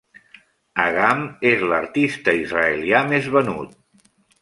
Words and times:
Agam 0.85 1.21
és 1.51 1.67
l'artista 1.73 2.37
israelià 2.41 3.07
més 3.15 3.33
venut. 3.39 3.81